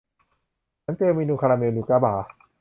[0.83, 2.27] ฉันเจอเมนูคาราเมลนูก้าบาร์